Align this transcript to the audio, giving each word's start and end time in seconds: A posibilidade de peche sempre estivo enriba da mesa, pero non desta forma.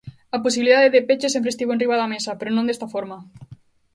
A 0.35 0.37
posibilidade 0.45 0.93
de 0.95 1.05
peche 1.07 1.33
sempre 1.33 1.49
estivo 1.53 1.71
enriba 1.73 1.99
da 2.01 2.11
mesa, 2.13 2.31
pero 2.39 2.51
non 2.53 2.67
desta 2.67 2.91
forma. 2.93 3.17